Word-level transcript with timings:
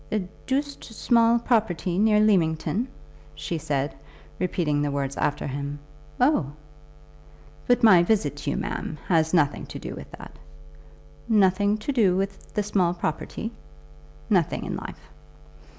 "A 0.11 0.27
doosed 0.47 0.83
small 0.85 1.37
property 1.37 1.99
near 1.99 2.19
Leamington," 2.19 2.87
she 3.35 3.59
said, 3.59 3.93
repeating 4.39 4.81
the 4.81 4.89
words 4.89 5.15
after 5.15 5.45
him. 5.45 5.77
"Oh!" 6.19 6.53
"But 7.67 7.83
my 7.83 8.01
visit 8.01 8.35
to 8.37 8.49
you, 8.49 8.57
ma'am, 8.57 8.97
has 9.09 9.31
nothing 9.31 9.67
to 9.67 9.77
do 9.77 9.93
with 9.93 10.09
that." 10.13 10.39
"Nothing 11.29 11.77
to 11.77 11.91
do 11.91 12.17
with 12.17 12.51
the 12.55 12.63
small 12.63 12.95
property." 12.95 13.51
"Nothing 14.27 14.65
in 14.65 14.75
life." 14.75 15.11